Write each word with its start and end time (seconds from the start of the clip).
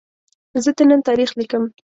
زه 0.63 0.71
د 0.77 0.79
نن 0.89 0.99
تاریخ 1.09 1.29
لیکم. 1.39 1.63